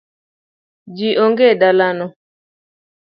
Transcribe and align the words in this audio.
Ji 0.95 1.09
onge 1.23 1.45
e 1.53 1.59
dalano. 1.61 2.07